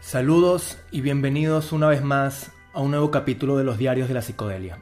Saludos 0.00 0.78
y 0.92 1.00
bienvenidos 1.00 1.72
una 1.72 1.88
vez 1.88 2.02
más 2.02 2.52
a 2.72 2.80
un 2.80 2.92
nuevo 2.92 3.10
capítulo 3.10 3.58
de 3.58 3.64
los 3.64 3.78
Diarios 3.78 4.06
de 4.06 4.14
la 4.14 4.22
Psicodelia. 4.22 4.78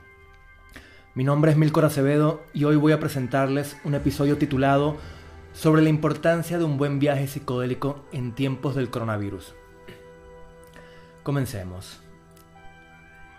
Mi 1.14 1.24
nombre 1.24 1.50
es 1.50 1.56
Milcor 1.56 1.86
Acevedo 1.86 2.42
y 2.52 2.64
hoy 2.64 2.76
voy 2.76 2.92
a 2.92 3.00
presentarles 3.00 3.78
un 3.84 3.94
episodio 3.94 4.36
titulado 4.36 4.98
sobre 5.54 5.80
la 5.80 5.88
importancia 5.88 6.58
de 6.58 6.64
un 6.64 6.76
buen 6.76 6.98
viaje 6.98 7.26
psicodélico 7.28 8.04
en 8.12 8.34
tiempos 8.34 8.74
del 8.74 8.90
coronavirus. 8.90 9.54
Comencemos. 11.22 11.98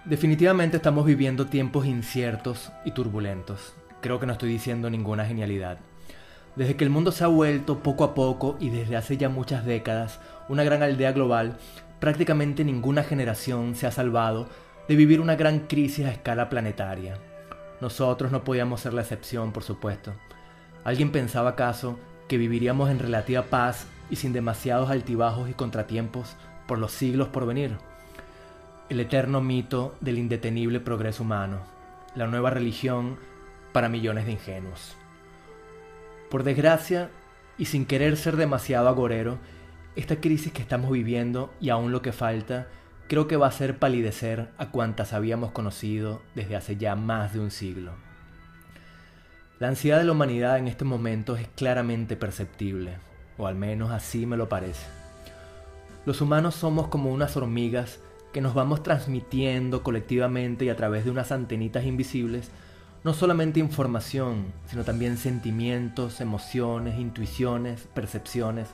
Definitivamente 0.04 0.78
estamos 0.78 1.06
viviendo 1.06 1.46
tiempos 1.46 1.86
inciertos 1.86 2.72
y 2.86 2.92
turbulentos. 2.92 3.76
Creo 4.02 4.20
que 4.20 4.26
no 4.26 4.34
estoy 4.34 4.50
diciendo 4.50 4.90
ninguna 4.90 5.26
genialidad. 5.26 5.78
Desde 6.58 6.76
que 6.76 6.84
el 6.84 6.90
mundo 6.90 7.12
se 7.12 7.24
ha 7.24 7.28
vuelto 7.28 7.84
poco 7.84 8.04
a 8.04 8.16
poco 8.16 8.58
y 8.60 8.72
desde 8.72 8.98
hace 8.98 9.16
ya 9.16 9.30
muchas 9.30 9.64
décadas 9.64 10.20
una 10.50 10.64
gran 10.64 10.82
aldea 10.82 11.12
global, 11.12 11.56
prácticamente 12.00 12.64
ninguna 12.64 13.04
generación 13.04 13.76
se 13.76 13.86
ha 13.86 13.92
salvado 13.92 14.50
de 14.88 14.96
vivir 14.96 15.22
una 15.22 15.36
gran 15.36 15.68
crisis 15.68 16.08
a 16.08 16.12
escala 16.12 16.50
planetaria. 16.50 17.20
Nosotros 17.80 18.32
no 18.32 18.44
podíamos 18.44 18.82
ser 18.82 18.96
la 18.96 19.02
excepción, 19.02 19.52
por 19.52 19.62
supuesto. 19.62 20.16
¿Alguien 20.84 21.12
pensaba 21.12 21.52
acaso 21.52 22.00
que 22.28 22.40
viviríamos 22.40 22.90
en 22.90 22.98
relativa 22.98 23.44
paz 23.44 23.86
y 24.10 24.16
sin 24.16 24.34
demasiados 24.34 24.90
altibajos 24.90 25.52
y 25.52 25.54
contratiempos 25.54 26.38
por 26.66 26.80
los 26.80 26.92
siglos 26.92 27.28
por 27.28 27.46
venir? 27.46 27.78
El 28.90 29.00
eterno 29.00 29.42
mito 29.42 29.96
del 30.02 30.18
indetenible 30.18 30.80
progreso 30.80 31.22
humano, 31.22 31.60
la 32.16 32.26
nueva 32.26 32.50
religión 32.50 33.20
para 33.74 33.90
millones 33.90 34.26
de 34.26 34.32
ingenuos. 34.32 34.98
Por 36.30 36.44
desgracia, 36.44 37.10
y 37.58 37.66
sin 37.66 37.86
querer 37.86 38.18
ser 38.18 38.36
demasiado 38.36 38.88
agorero, 38.88 39.40
esta 39.96 40.18
crisis 40.18 40.52
que 40.52 40.62
estamos 40.62 40.92
viviendo 40.92 41.54
y 41.60 41.70
aún 41.70 41.92
lo 41.92 42.02
que 42.02 42.12
falta, 42.12 42.68
creo 43.08 43.28
que 43.28 43.38
va 43.38 43.48
a 43.48 43.50
hacer 43.50 43.80
palidecer 43.80 44.50
a 44.58 44.70
cuantas 44.70 45.14
habíamos 45.14 45.52
conocido 45.52 46.22
desde 46.36 46.56
hace 46.56 46.78
ya 46.78 46.96
más 46.96 47.34
de 47.34 47.40
un 47.40 47.52
siglo. 47.52 47.94
La 49.60 49.70
ansiedad 49.70 49.98
de 49.98 50.04
la 50.04 50.12
humanidad 50.12 50.60
en 50.60 50.68
este 50.68 50.86
momento 50.86 51.36
es 51.36 51.48
claramente 51.56 52.16
perceptible, 52.16 52.98
o 53.38 53.48
al 53.48 53.56
menos 53.56 53.92
así 53.92 54.26
me 54.26 54.38
lo 54.38 54.50
parece. 54.50 54.86
Los 56.06 56.22
humanos 56.22 56.56
somos 56.56 56.90
como 56.90 57.12
unas 57.12 57.36
hormigas 57.36 58.00
que 58.34 58.42
nos 58.42 58.54
vamos 58.54 58.84
transmitiendo 58.84 59.82
colectivamente 59.82 60.66
y 60.66 60.70
a 60.70 60.76
través 60.76 61.06
de 61.06 61.12
unas 61.12 61.32
antenitas 61.32 61.86
invisibles 61.86 62.52
no 63.08 63.14
solamente 63.14 63.62
información, 63.62 64.48
sino 64.70 64.84
también 64.84 65.16
sentimientos, 65.16 66.20
emociones, 66.20 67.00
intuiciones, 67.00 67.88
percepciones. 67.94 68.68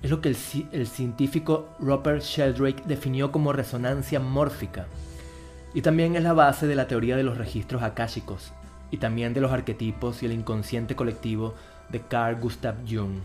Es 0.00 0.12
lo 0.12 0.20
que 0.20 0.28
el, 0.28 0.86
científico 0.86 1.68
Robert 1.80 2.22
Sheldrake 2.22 2.84
definió 2.86 3.32
como 3.32 3.52
resonancia 3.52 4.20
mórfica. 4.20 4.86
Y 5.74 5.82
también 5.82 6.14
es 6.14 6.22
la 6.22 6.34
base 6.34 6.68
de 6.68 6.76
la 6.76 6.86
teoría 6.86 7.16
de 7.16 7.24
los 7.24 7.36
registros 7.36 7.82
akáshicos 7.82 8.52
y 8.92 8.98
también 8.98 9.34
de 9.34 9.40
los 9.40 9.50
arquetipos 9.50 10.22
y 10.22 10.26
el 10.26 10.32
inconsciente 10.32 10.94
colectivo 10.94 11.56
de 11.88 12.00
Carl 12.00 12.38
Gustav 12.40 12.76
Jung. 12.88 13.16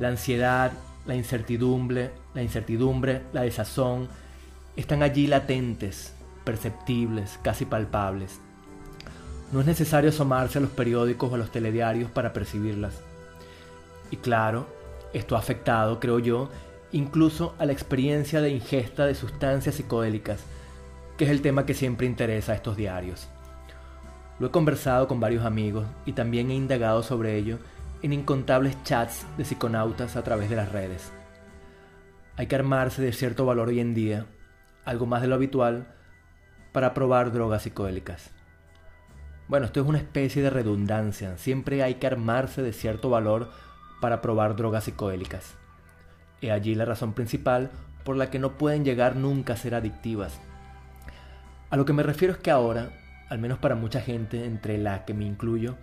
La 0.00 0.08
ansiedad, 0.08 0.72
la 1.06 1.14
incertidumbre, 1.14 2.10
la 2.34 2.42
incertidumbre, 2.42 3.22
la 3.32 3.42
desazón, 3.42 4.08
están 4.74 5.04
allí 5.04 5.28
latentes, 5.28 6.14
perceptibles, 6.42 7.38
casi 7.44 7.64
palpables. 7.64 8.40
No 9.50 9.60
es 9.60 9.66
necesario 9.66 10.10
asomarse 10.10 10.58
a 10.58 10.60
los 10.60 10.70
periódicos 10.70 11.30
o 11.30 11.34
a 11.34 11.38
los 11.38 11.50
telediarios 11.50 12.10
para 12.10 12.32
percibirlas. 12.32 13.00
Y 14.10 14.18
claro, 14.18 14.66
esto 15.14 15.36
ha 15.36 15.38
afectado, 15.38 16.00
creo 16.00 16.18
yo, 16.18 16.50
incluso 16.92 17.54
a 17.58 17.64
la 17.64 17.72
experiencia 17.72 18.40
de 18.40 18.50
ingesta 18.50 19.06
de 19.06 19.14
sustancias 19.14 19.76
psicodélicas, 19.76 20.40
que 21.16 21.24
es 21.24 21.30
el 21.30 21.40
tema 21.40 21.64
que 21.64 21.74
siempre 21.74 22.06
interesa 22.06 22.52
a 22.52 22.54
estos 22.56 22.76
diarios. 22.76 23.28
Lo 24.38 24.48
he 24.48 24.50
conversado 24.50 25.08
con 25.08 25.18
varios 25.18 25.44
amigos 25.44 25.86
y 26.04 26.12
también 26.12 26.50
he 26.50 26.54
indagado 26.54 27.02
sobre 27.02 27.36
ello 27.36 27.58
en 28.02 28.12
incontables 28.12 28.76
chats 28.84 29.26
de 29.36 29.44
psiconautas 29.44 30.14
a 30.16 30.22
través 30.22 30.48
de 30.48 30.56
las 30.56 30.70
redes. 30.70 31.10
Hay 32.36 32.46
que 32.46 32.54
armarse 32.54 33.02
de 33.02 33.12
cierto 33.12 33.46
valor 33.46 33.68
hoy 33.68 33.80
en 33.80 33.94
día, 33.94 34.26
algo 34.84 35.06
más 35.06 35.22
de 35.22 35.28
lo 35.28 35.34
habitual, 35.34 35.88
para 36.72 36.94
probar 36.94 37.32
drogas 37.32 37.62
psicodélicas. 37.62 38.30
Bueno, 39.48 39.64
esto 39.64 39.80
es 39.80 39.86
una 39.86 39.96
especie 39.96 40.42
de 40.42 40.50
redundancia. 40.50 41.38
Siempre 41.38 41.82
hay 41.82 41.94
que 41.94 42.06
armarse 42.06 42.60
de 42.60 42.74
cierto 42.74 43.08
valor 43.08 43.50
para 43.98 44.20
probar 44.20 44.56
drogas 44.56 44.84
psicodélicas. 44.84 45.54
He 46.42 46.52
allí 46.52 46.74
la 46.74 46.84
razón 46.84 47.14
principal 47.14 47.70
por 48.04 48.16
la 48.16 48.30
que 48.30 48.38
no 48.38 48.58
pueden 48.58 48.84
llegar 48.84 49.16
nunca 49.16 49.54
a 49.54 49.56
ser 49.56 49.74
adictivas. 49.74 50.38
A 51.70 51.78
lo 51.78 51.86
que 51.86 51.94
me 51.94 52.02
refiero 52.02 52.34
es 52.34 52.40
que 52.40 52.50
ahora, 52.50 52.90
al 53.30 53.38
menos 53.38 53.58
para 53.58 53.74
mucha 53.74 54.02
gente, 54.02 54.44
entre 54.44 54.76
la 54.76 55.06
que 55.06 55.14
me 55.14 55.24
incluyo, 55.24 55.76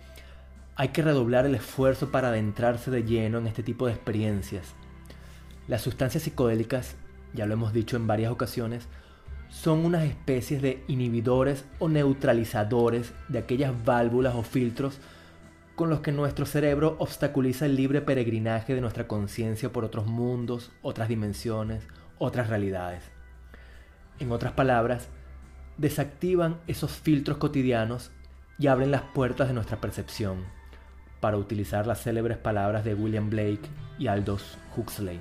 hay 0.76 0.88
que 0.88 1.02
redoblar 1.02 1.44
el 1.44 1.56
esfuerzo 1.56 2.12
para 2.12 2.28
adentrarse 2.28 2.92
de 2.92 3.02
lleno 3.02 3.38
en 3.38 3.48
este 3.48 3.64
tipo 3.64 3.86
de 3.86 3.94
experiencias. 3.94 4.74
Las 5.66 5.82
sustancias 5.82 6.22
psicodélicas, 6.22 6.94
ya 7.34 7.46
lo 7.46 7.54
hemos 7.54 7.72
dicho 7.72 7.96
en 7.96 8.06
varias 8.06 8.30
ocasiones, 8.30 8.86
son 9.48 9.84
unas 9.84 10.04
especies 10.04 10.60
de 10.62 10.82
inhibidores 10.88 11.64
o 11.78 11.88
neutralizadores 11.88 13.12
de 13.28 13.38
aquellas 13.38 13.72
válvulas 13.84 14.34
o 14.34 14.42
filtros 14.42 14.98
con 15.74 15.90
los 15.90 16.00
que 16.00 16.10
nuestro 16.10 16.46
cerebro 16.46 16.96
obstaculiza 16.98 17.66
el 17.66 17.76
libre 17.76 18.00
peregrinaje 18.00 18.74
de 18.74 18.80
nuestra 18.80 19.06
conciencia 19.06 19.72
por 19.72 19.84
otros 19.84 20.06
mundos, 20.06 20.72
otras 20.82 21.08
dimensiones, 21.08 21.86
otras 22.18 22.48
realidades. 22.48 23.02
En 24.18 24.32
otras 24.32 24.52
palabras, 24.52 25.08
desactivan 25.76 26.58
esos 26.66 26.92
filtros 26.92 27.36
cotidianos 27.36 28.10
y 28.58 28.68
abren 28.68 28.90
las 28.90 29.02
puertas 29.02 29.48
de 29.48 29.54
nuestra 29.54 29.80
percepción, 29.80 30.44
para 31.20 31.36
utilizar 31.36 31.86
las 31.86 32.02
célebres 32.02 32.38
palabras 32.38 32.84
de 32.84 32.94
William 32.94 33.28
Blake 33.28 33.68
y 33.98 34.06
Aldous 34.06 34.56
Huxley. 34.74 35.20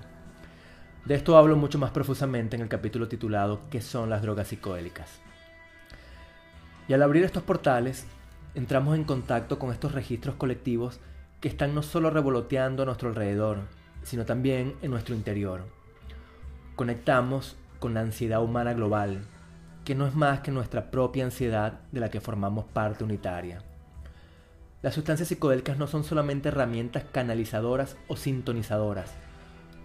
De 1.05 1.13
esto 1.13 1.37
hablo 1.37 1.55
mucho 1.55 1.77
más 1.77 1.91
profusamente 1.91 2.55
en 2.55 2.63
el 2.63 2.67
capítulo 2.67 3.07
titulado 3.07 3.61
¿Qué 3.69 3.79
son 3.79 4.09
las 4.09 4.23
drogas 4.23 4.47
psicodélicas? 4.47 5.19
Y 6.87 6.93
al 6.93 7.03
abrir 7.03 7.23
estos 7.23 7.43
portales, 7.43 8.07
entramos 8.55 8.95
en 8.95 9.03
contacto 9.03 9.59
con 9.59 9.71
estos 9.71 9.91
registros 9.91 10.33
colectivos 10.33 10.99
que 11.41 11.47
están 11.47 11.75
no 11.75 11.83
solo 11.83 12.09
revoloteando 12.09 12.81
a 12.81 12.85
nuestro 12.87 13.09
alrededor, 13.09 13.59
sino 14.01 14.25
también 14.25 14.73
en 14.81 14.89
nuestro 14.89 15.13
interior. 15.13 15.67
Conectamos 16.75 17.55
con 17.79 17.93
la 17.93 18.01
ansiedad 18.01 18.41
humana 18.41 18.73
global, 18.73 19.25
que 19.83 19.93
no 19.93 20.07
es 20.07 20.15
más 20.15 20.39
que 20.39 20.49
nuestra 20.49 20.89
propia 20.89 21.25
ansiedad 21.25 21.81
de 21.91 21.99
la 21.99 22.09
que 22.09 22.19
formamos 22.19 22.65
parte 22.65 23.03
unitaria. 23.03 23.61
Las 24.81 24.95
sustancias 24.95 25.27
psicodélicas 25.27 25.77
no 25.77 25.85
son 25.85 26.03
solamente 26.03 26.49
herramientas 26.49 27.03
canalizadoras 27.11 27.95
o 28.07 28.15
sintonizadoras, 28.15 29.13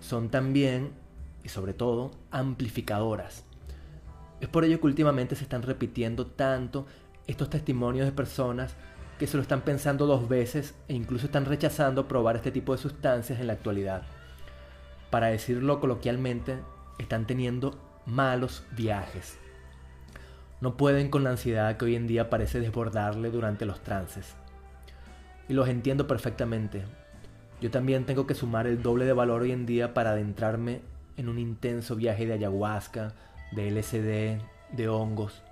son 0.01 0.31
también 0.31 0.93
y 1.45 1.49
sobre 1.49 1.75
todo 1.75 2.11
amplificadoras. 2.31 3.45
Es 4.41 4.49
por 4.49 4.65
ello 4.65 4.81
que 4.81 4.87
últimamente 4.87 5.37
se 5.37 5.45
están 5.45 5.63
repitiendo 5.63 6.27
tanto 6.27 6.87
estos 7.27 7.51
testimonios 7.51 8.07
de 8.07 8.13
personas 8.13 8.75
que 9.19 9.27
se 9.27 9.37
lo 9.37 9.43
están 9.43 9.61
pensando 9.61 10.07
dos 10.07 10.29
veces 10.29 10.75
e 10.89 10.95
incluso 10.95 11.27
están 11.27 11.45
rechazando 11.45 12.09
probar 12.09 12.37
este 12.37 12.51
tipo 12.51 12.73
de 12.73 12.83
sustancias 12.83 13.39
en 13.39 13.49
la 13.49 13.53
actualidad. 13.53 14.03
Para 15.11 15.27
decirlo 15.27 15.79
coloquialmente, 15.79 16.57
están 16.99 17.27
teniendo 17.27 17.79
malos 18.07 18.65
viajes. 18.77 19.39
No 20.61 20.77
pueden 20.77 21.11
con 21.11 21.25
la 21.25 21.31
ansiedad 21.31 21.77
que 21.77 21.85
hoy 21.85 21.97
en 21.97 22.07
día 22.07 22.31
parece 22.31 22.61
desbordarle 22.61 23.31
durante 23.31 23.67
los 23.67 23.83
trances. 23.83 24.35
Y 25.49 25.53
los 25.53 25.69
entiendo 25.69 26.07
perfectamente. 26.07 26.85
Yo 27.61 27.71
también 27.71 28.07
tengo 28.07 28.27
que 28.27 28.35
sumar 28.35 28.67
el 28.67 28.83
doble 28.83 29.05
de 29.05 29.13
valor 29.13 29.43
hoy 29.43 29.53
en 29.53 29.67
día 29.67 29.93
para 29.93 30.11
adentrarme 30.11 30.81
en 31.17 31.29
un 31.29 31.39
intenso 31.39 31.97
viaje 31.97 32.27
de 32.27 32.35
ayahuasca, 32.35 33.15
de 33.53 33.71
LSD, 33.71 34.77
de 34.77 34.89
hongos. 34.89 35.43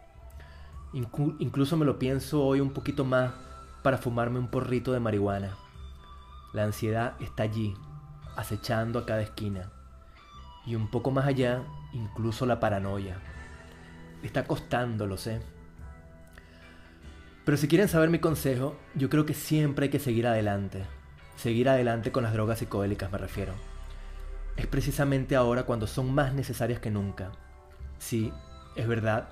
incluso 0.93 1.77
me 1.77 1.85
lo 1.85 1.99
pienso 1.99 2.45
hoy 2.45 2.61
un 2.61 2.71
poquito 2.71 3.05
más 3.05 3.33
para 3.83 3.99
fumarme 3.99 4.39
un 4.39 4.49
porrito 4.49 4.93
de 4.93 5.01
marihuana. 5.01 5.57
La 6.53 6.65
ansiedad 6.65 7.15
está 7.21 7.43
allí, 7.43 7.75
acechando 8.37 8.99
a 8.99 9.07
cada 9.07 9.23
esquina. 9.23 9.71
Y 10.67 10.75
un 10.75 10.91
poco 10.91 11.11
más 11.11 11.27
allá, 11.27 11.63
incluso 11.93 12.47
la 12.47 12.61
paranoia. 12.61 13.17
Está 14.23 14.47
costando, 14.47 15.07
lo 15.07 15.17
sé. 15.17 15.41
Pero 17.45 17.57
si 17.57 17.69
quieren 17.69 17.89
saber 17.89 18.11
mi 18.11 18.19
consejo, 18.19 18.77
yo 18.95 19.09
creo 19.09 19.25
que 19.25 19.35
siempre 19.35 19.85
hay 19.85 19.91
que 19.91 19.99
seguir 19.99 20.27
adelante. 20.27 20.85
Seguir 21.37 21.69
adelante 21.69 22.13
con 22.13 22.25
las 22.25 22.33
drogas 22.33 22.59
psicodélicas 22.59 23.11
me 23.13 23.19
refiero 23.19 23.78
es 24.59 24.67
precisamente 24.67 25.37
ahora 25.37 25.63
cuando 25.63 25.87
son 25.87 26.13
más 26.13 26.35
necesarias 26.35 26.81
que 26.81 26.91
nunca. 26.91 27.31
Sí, 27.99 28.33
es 28.75 28.89
verdad, 28.89 29.29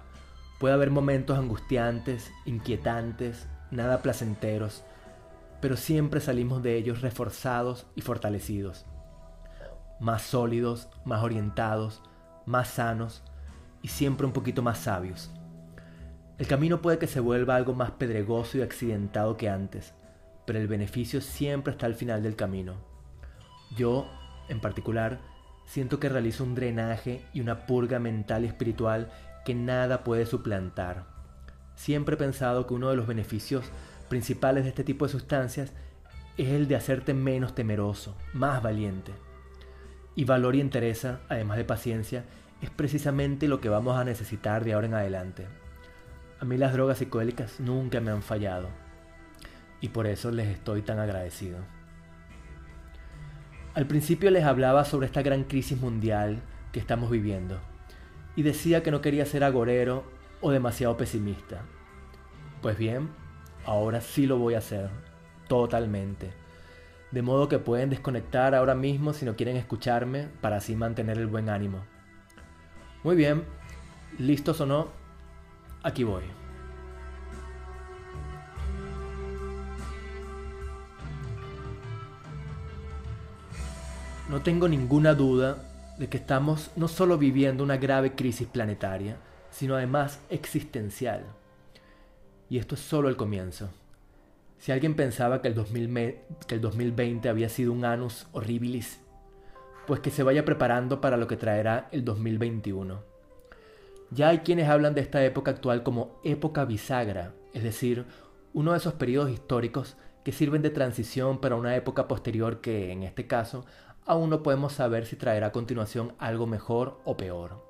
puede 0.61 0.73
haber 0.73 0.91
momentos 0.91 1.37
angustiantes, 1.37 2.33
inquietantes, 2.45 3.49
nada 3.73 4.03
placenteros, 4.03 4.85
pero 5.61 5.77
siempre 5.77 6.21
salimos 6.21 6.63
de 6.63 6.77
ellos 6.77 7.01
reforzados 7.01 7.87
y 7.97 8.03
fortalecidos. 8.03 8.87
más 9.99 10.23
sólidos, 10.23 10.89
más 11.05 11.23
orientados, 11.23 12.03
más 12.45 12.69
sanos 12.69 13.23
y 13.83 13.89
siempre 13.89 14.27
un 14.27 14.33
poquito 14.33 14.63
más 14.63 14.79
sabios. 14.79 15.31
El 16.39 16.47
camino 16.47 16.83
puede 16.83 16.99
que 16.99 17.07
se 17.07 17.19
vuelva 17.19 17.57
algo 17.57 17.75
más 17.75 17.93
pedregoso 17.93 18.59
y 18.59 18.63
accidentado 18.63 19.37
que 19.39 19.49
antes, 19.49 19.95
pero 20.47 20.59
el 20.59 20.69
beneficio 20.69 21.21
siempre 21.21 21.73
está 21.73 21.87
al 21.87 21.95
final 21.95 22.23
del 22.23 22.37
camino. 22.37 22.75
Yo, 23.75 24.07
en 24.49 24.61
particular, 24.61 25.19
siento 25.67 26.01
que 26.01 26.09
realizo 26.09 26.45
un 26.45 26.55
drenaje 26.55 27.25
y 27.33 27.41
una 27.41 27.67
purga 27.67 27.99
mental 27.99 28.45
y 28.45 28.49
espiritual 28.49 29.11
que 29.45 29.55
nada 29.55 30.05
puede 30.05 30.27
suplantar. 30.27 31.05
Siempre 31.75 32.15
he 32.15 32.19
pensado 32.19 32.67
que 32.67 32.75
uno 32.75 32.91
de 32.91 32.97
los 32.97 33.07
beneficios 33.07 33.65
principales 34.09 34.65
de 34.65 34.71
este 34.71 34.85
tipo 34.85 35.07
de 35.07 35.13
sustancias 35.13 35.73
es 36.37 36.49
el 36.49 36.69
de 36.69 36.77
hacerte 36.77 37.15
menos 37.15 37.55
temeroso, 37.55 38.17
más 38.33 38.63
valiente. 38.63 39.13
Y 40.15 40.25
valor 40.25 40.57
y 40.57 40.61
entereza, 40.61 41.21
además 41.29 41.59
de 41.59 41.65
paciencia, 41.65 42.25
es 42.63 42.71
precisamente 42.71 43.49
lo 43.49 43.61
que 43.61 43.69
vamos 43.69 43.99
a 43.99 44.05
necesitar 44.05 44.65
de 44.65 44.73
ahora 44.73 44.87
en 44.87 44.95
adelante. 44.95 45.47
A 46.41 46.45
mí 46.45 46.57
las 46.57 46.73
drogas 46.73 46.99
psicodélicas 46.99 47.61
nunca 47.61 48.01
me 48.01 48.11
han 48.11 48.23
fallado 48.23 48.69
y 49.81 49.89
por 49.89 50.07
eso 50.07 50.31
les 50.31 50.49
estoy 50.49 50.83
tan 50.83 50.99
agradecido. 50.99 51.59
Al 53.77 53.87
principio 53.87 54.31
les 54.31 54.45
hablaba 54.45 54.87
sobre 54.87 55.05
esta 55.05 55.21
gran 55.21 55.45
crisis 55.45 55.79
mundial 55.79 56.41
que 56.73 56.81
estamos 56.81 57.11
viviendo 57.11 57.61
y 58.35 58.43
decía 58.43 58.83
que 58.83 58.91
no 58.91 59.03
quería 59.03 59.27
ser 59.27 59.45
agorero 59.45 60.03
o 60.41 60.51
demasiado 60.51 60.97
pesimista. 60.97 61.61
Pues 62.63 62.79
bien, 62.79 63.11
ahora 63.67 64.01
sí 64.01 64.27
lo 64.27 64.39
voy 64.39 64.55
a 64.55 64.59
hacer, 64.61 64.89
totalmente. 65.47 66.33
De 67.11 67.21
modo 67.21 67.51
que 67.51 67.59
pueden 67.59 67.91
desconectar 67.91 68.55
ahora 68.55 68.75
mismo 68.75 69.13
si 69.13 69.27
no 69.27 69.37
quieren 69.37 69.59
escucharme 69.59 70.29
para 70.41 70.57
así 70.57 70.75
mantener 70.75 71.19
el 71.19 71.27
buen 71.27 71.51
ánimo. 71.51 71.85
Muy 73.05 73.15
bien, 73.15 73.45
listos 74.17 74.59
o 74.63 74.67
no, 74.67 74.89
Aquí 75.83 76.03
voy. 76.03 76.46
No 84.29 84.43
tengo 84.43 84.67
ninguna 84.67 85.15
duda 85.15 85.59
de 85.99 86.09
que 86.09 86.17
estamos 86.17 86.73
no 86.75 86.89
solo 86.89 87.17
viviendo 87.17 87.63
una 87.63 87.77
grave 87.77 88.17
crisis 88.17 88.49
planetaria, 88.49 89.19
sino 89.51 89.77
además 89.77 90.21
existencial. 90.31 91.25
Y 92.51 92.59
esto 92.59 92.75
es 92.75 92.81
solo 92.81 93.09
el 93.09 93.17
comienzo. 93.17 93.71
Si 94.59 94.73
alguien 94.73 94.97
pensaba 94.97 95.43
que 95.43 95.49
el, 95.49 95.55
2020 95.55 97.29
había 97.29 97.49
sido 97.49 97.73
un 97.73 97.85
anus 97.85 98.27
horribilis, 98.33 99.01
pues 99.87 100.01
que 100.01 100.11
se 100.11 100.25
vaya 100.25 100.45
preparando 100.45 101.01
para 101.01 101.17
lo 101.17 101.29
que 101.29 101.37
traerá 101.37 101.89
el 101.93 102.05
2021. 102.05 103.01
Ya 104.11 104.31
hay 104.31 104.39
quienes 104.41 104.69
hablan 104.69 104.95
de 104.95 105.03
esta 105.03 105.25
época 105.25 105.53
actual 105.53 105.85
como 105.85 106.19
época 106.25 106.65
bisagra, 106.65 107.33
es 107.53 107.63
decir, 107.63 108.07
uno 108.55 108.73
de 108.73 108.79
esos 108.79 108.95
periodos 108.95 109.31
históricos 109.31 109.97
que 110.25 110.33
sirven 110.33 110.61
de 110.61 110.71
transición 110.71 111.39
para 111.41 111.55
una 111.55 111.77
época 111.77 112.09
posterior 112.09 112.61
que, 112.61 112.91
en 112.91 113.05
este 113.05 113.29
caso, 113.29 113.65
aún 114.07 114.31
no 114.31 114.43
podemos 114.43 114.73
saber 114.73 115.05
si 115.05 115.17
traerá 115.17 115.49
a 115.49 115.53
continuación 115.53 116.15
algo 116.19 116.47
mejor 116.47 117.01
o 117.05 117.17
peor. 117.17 117.63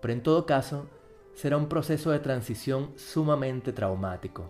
Pero 0.00 0.12
en 0.12 0.22
todo 0.22 0.44
caso, 0.44 0.86
será 1.34 1.56
un 1.56 1.68
proceso 1.68 2.10
de 2.10 2.18
transición 2.18 2.92
sumamente 2.96 3.72
traumático. 3.72 4.44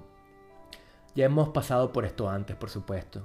Ya 1.14 1.26
hemos 1.26 1.50
pasado 1.50 1.93
por 1.93 2.05
esto 2.05 2.28
antes, 2.28 2.56
por 2.56 2.70
supuesto. 2.70 3.25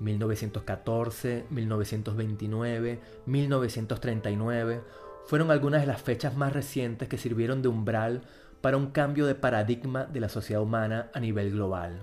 1914, 0.00 1.46
1929, 1.50 3.00
1939 3.26 4.82
fueron 5.26 5.50
algunas 5.50 5.80
de 5.80 5.86
las 5.86 6.02
fechas 6.02 6.36
más 6.36 6.52
recientes 6.52 7.08
que 7.08 7.18
sirvieron 7.18 7.62
de 7.62 7.68
umbral 7.68 8.22
para 8.60 8.76
un 8.76 8.90
cambio 8.90 9.26
de 9.26 9.34
paradigma 9.34 10.04
de 10.04 10.20
la 10.20 10.28
sociedad 10.28 10.62
humana 10.62 11.10
a 11.14 11.20
nivel 11.20 11.50
global. 11.50 12.02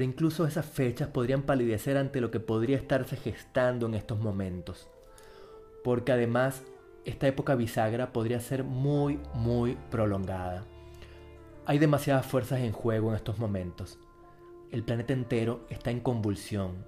Pero 0.00 0.08
incluso 0.08 0.46
esas 0.46 0.64
fechas 0.64 1.08
podrían 1.08 1.42
palidecer 1.42 1.98
ante 1.98 2.22
lo 2.22 2.30
que 2.30 2.40
podría 2.40 2.78
estarse 2.78 3.18
gestando 3.18 3.84
en 3.84 3.92
estos 3.92 4.18
momentos. 4.18 4.88
Porque 5.84 6.10
además 6.10 6.62
esta 7.04 7.26
época 7.26 7.54
bisagra 7.54 8.10
podría 8.10 8.40
ser 8.40 8.64
muy, 8.64 9.20
muy 9.34 9.76
prolongada. 9.90 10.64
Hay 11.66 11.78
demasiadas 11.78 12.24
fuerzas 12.24 12.60
en 12.60 12.72
juego 12.72 13.10
en 13.10 13.16
estos 13.16 13.38
momentos. 13.38 13.98
El 14.70 14.84
planeta 14.84 15.12
entero 15.12 15.66
está 15.68 15.90
en 15.90 16.00
convulsión. 16.00 16.86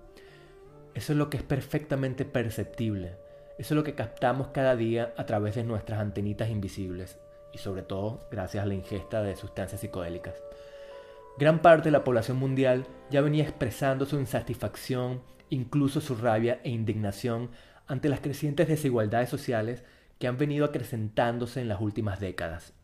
Eso 0.94 1.12
es 1.12 1.18
lo 1.18 1.28
que 1.28 1.36
es 1.36 1.42
perfectamente 1.42 2.24
perceptible 2.24 3.18
eso 3.58 3.74
es 3.74 3.76
lo 3.76 3.84
que 3.84 3.94
captamos 3.94 4.48
cada 4.48 4.76
día 4.76 5.12
a 5.18 5.26
través 5.26 5.54
de 5.54 5.62
nuestras 5.62 6.00
antenitas 6.00 6.48
invisibles 6.48 7.18
y 7.52 7.58
sobre 7.58 7.82
todo 7.82 8.26
gracias 8.30 8.64
a 8.64 8.66
la 8.66 8.74
ingesta 8.74 9.22
de 9.22 9.36
sustancias 9.36 9.82
psicodélicas. 9.82 10.34
Gran 11.38 11.62
parte 11.62 11.84
de 11.84 11.92
la 11.92 12.04
población 12.04 12.36
mundial 12.36 12.86
ya 13.10 13.20
venía 13.20 13.44
expresando 13.44 14.06
su 14.06 14.18
insatisfacción, 14.18 15.22
incluso 15.50 16.00
su 16.00 16.14
rabia 16.14 16.60
e 16.62 16.70
indignación 16.70 17.50
ante 17.86 18.08
las 18.08 18.20
crecientes 18.20 18.68
desigualdades 18.68 19.28
sociales 19.28 19.82
que 20.18 20.28
han 20.28 20.38
venido 20.38 20.64
acrecentándose 20.64 21.60
en 21.60 21.68
las 21.68 21.80
últimas 21.80 22.20
décadas. 22.20 22.74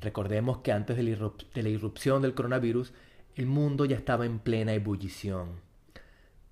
Recordemos 0.00 0.58
que 0.58 0.72
antes 0.72 0.96
de 0.96 1.62
la 1.62 1.68
irrupción 1.68 2.22
del 2.22 2.34
coronavirus, 2.34 2.92
el 3.36 3.46
mundo 3.46 3.84
ya 3.84 3.96
estaba 3.96 4.26
en 4.26 4.40
plena 4.40 4.72
ebullición. 4.72 5.60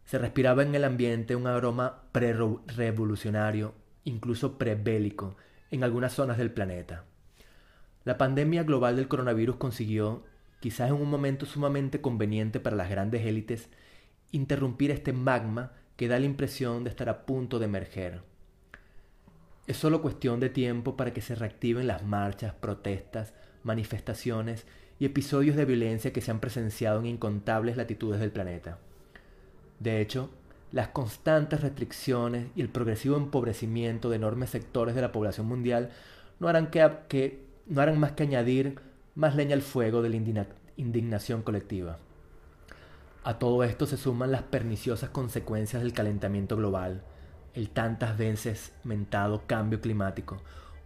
Se 0.04 0.18
respiraba 0.18 0.62
en 0.62 0.74
el 0.74 0.84
ambiente 0.84 1.34
un 1.34 1.46
aroma 1.46 2.02
pre-revolucionario, 2.12 3.74
incluso 4.04 4.58
prebélico, 4.58 5.36
en 5.70 5.82
algunas 5.82 6.12
zonas 6.12 6.38
del 6.38 6.52
planeta. 6.52 7.04
La 8.04 8.16
pandemia 8.16 8.62
global 8.62 8.96
del 8.96 9.08
coronavirus 9.08 9.56
consiguió, 9.56 10.24
quizás 10.60 10.90
en 10.90 10.96
un 10.96 11.10
momento 11.10 11.46
sumamente 11.46 12.00
conveniente 12.00 12.60
para 12.60 12.76
las 12.76 12.90
grandes 12.90 13.26
élites, 13.26 13.68
interrumpir 14.30 14.90
este 14.90 15.12
magma 15.12 15.72
que 15.96 16.08
da 16.08 16.18
la 16.18 16.26
impresión 16.26 16.84
de 16.84 16.90
estar 16.90 17.08
a 17.08 17.26
punto 17.26 17.58
de 17.58 17.64
emerger. 17.66 18.22
Es 19.66 19.76
solo 19.76 20.02
cuestión 20.02 20.40
de 20.40 20.50
tiempo 20.50 20.96
para 20.96 21.12
que 21.12 21.20
se 21.20 21.34
reactiven 21.34 21.86
las 21.86 22.02
marchas, 22.02 22.54
protestas, 22.54 23.34
manifestaciones 23.62 24.66
y 24.98 25.04
episodios 25.04 25.56
de 25.56 25.64
violencia 25.64 26.12
que 26.12 26.20
se 26.20 26.30
han 26.30 26.40
presenciado 26.40 27.00
en 27.00 27.06
incontables 27.06 27.76
latitudes 27.76 28.20
del 28.20 28.32
planeta. 28.32 28.78
De 29.78 30.00
hecho, 30.00 30.30
las 30.72 30.88
constantes 30.88 31.60
restricciones 31.60 32.46
y 32.54 32.60
el 32.60 32.68
progresivo 32.68 33.16
empobrecimiento 33.16 34.10
de 34.10 34.16
enormes 34.16 34.50
sectores 34.50 34.94
de 34.94 35.02
la 35.02 35.12
población 35.12 35.46
mundial 35.46 35.90
no 36.38 36.48
harán, 36.48 36.70
que, 36.70 37.44
no 37.66 37.80
harán 37.80 37.98
más 37.98 38.12
que 38.12 38.22
añadir 38.22 38.78
más 39.14 39.34
leña 39.34 39.54
al 39.54 39.62
fuego 39.62 40.02
de 40.02 40.10
la 40.10 40.16
indignación 40.80 41.42
colectiva. 41.42 41.98
A 43.22 43.38
todo 43.38 43.62
esto 43.64 43.86
se 43.86 43.96
suman 43.96 44.32
las 44.32 44.42
perniciosas 44.42 45.10
consecuencias 45.10 45.82
del 45.82 45.92
calentamiento 45.92 46.56
global, 46.56 47.02
el 47.54 47.68
tantas 47.68 48.16
veces 48.16 48.72
mentado 48.82 49.46
cambio 49.46 49.80
climático, 49.80 50.38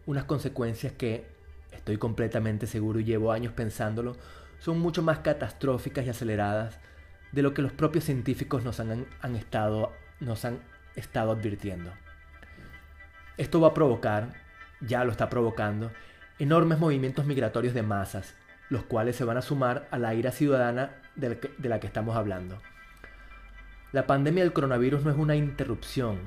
unas 0.07 0.25
consecuencias 0.25 0.93
que, 0.93 1.33
estoy 1.71 1.99
completamente 1.99 2.67
seguro 2.67 3.01
y 3.01 3.05
llevo 3.05 3.33
años 3.33 3.53
pensándolo, 3.53 4.17
son 4.59 4.79
mucho 4.79 5.03
más 5.03 5.19
catastróficas 5.19 6.07
y 6.07 6.11
aceleradas 6.11 6.79
de 7.33 7.43
lo 7.43 7.53
que 7.53 7.63
los 7.63 7.73
propios 7.73 8.05
científicos 8.05 8.65
nos 8.65 8.81
han, 8.81 9.07
estado, 9.37 9.93
nos 10.21 10.45
han 10.45 10.61
estado 10.95 11.33
advirtiendo. 11.33 11.91
Esto 13.37 13.61
va 13.61 13.69
a 13.69 13.75
provocar, 13.75 14.35
ya 14.81 15.05
lo 15.05 15.11
está 15.11 15.29
provocando, 15.29 15.91
enormes 16.39 16.79
movimientos 16.79 17.27
migratorios 17.27 17.75
de 17.75 17.83
masas, 17.83 18.35
los 18.75 18.83
cuales 18.83 19.15
se 19.15 19.25
van 19.25 19.37
a 19.37 19.43
sumar 19.43 19.87
a 19.93 19.99
la 19.99 20.15
ira 20.15 20.33
ciudadana 20.33 20.97
de 21.15 21.39
la 21.69 21.79
que, 21.81 21.87
estamos 21.87 22.17
hablando. 22.17 22.59
La 23.93 24.07
pandemia 24.07 24.43
del 24.43 24.53
coronavirus 24.53 25.05
no 25.05 25.13
es 25.13 25.17
una 25.17 25.37
interrupción, 25.37 26.19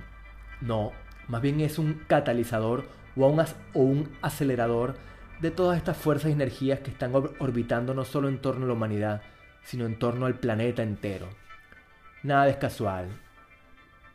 no, 0.61 0.93
más 1.27 1.41
bien 1.41 1.59
es 1.59 1.77
un 1.77 2.05
catalizador 2.07 2.87
o 3.17 3.27
un, 3.27 3.41
o 3.41 3.81
un 3.81 4.09
acelerador 4.21 4.95
de 5.41 5.51
todas 5.51 5.77
estas 5.77 5.97
fuerzas 5.97 6.29
y 6.29 6.33
energías 6.33 6.79
que 6.79 6.89
están 6.89 7.13
orbitando 7.13 7.93
no 7.93 8.05
solo 8.05 8.29
en 8.29 8.39
torno 8.39 8.63
a 8.63 8.67
la 8.69 8.73
humanidad, 8.73 9.21
sino 9.63 9.85
en 9.85 9.99
torno 9.99 10.25
al 10.25 10.39
planeta 10.39 10.83
entero. 10.83 11.27
Nada 12.23 12.47
es 12.47 12.55
casual. 12.55 13.09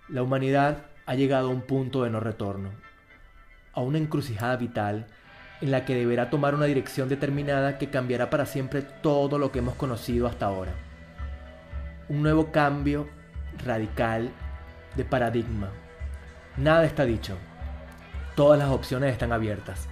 La 0.08 0.22
humanidad 0.22 0.86
ha 1.04 1.14
llegado 1.14 1.48
a 1.48 1.52
un 1.52 1.60
punto 1.60 2.02
de 2.02 2.10
no 2.10 2.20
retorno, 2.20 2.70
a 3.74 3.82
una 3.82 3.98
encrucijada 3.98 4.56
vital 4.56 5.06
en 5.62 5.71
la 5.71 5.85
que 5.85 5.95
deberá 5.95 6.28
tomar 6.28 6.57
una 6.57 6.66
dirección 6.66 7.09
determinada 7.09 7.78
que 7.78 7.88
cambiará 7.88 8.28
para 8.31 8.47
siempre 8.47 8.83
todo 8.83 9.38
lo 9.38 9.52
que 9.52 9.61
hemos 9.61 9.76
conocido 9.76 10.26
hasta 10.26 10.47
ahora. 10.47 10.73
Un 12.09 12.23
nuevo 12.23 12.50
cambio 12.50 13.09
radical 13.64 14.31
de 14.97 15.04
paradigma. 15.04 15.71
Nada 16.57 16.85
está 16.85 17.04
dicho. 17.04 17.38
Todas 18.35 18.59
las 18.59 18.71
opciones 18.71 19.12
están 19.12 19.33
abiertas. 19.33 19.88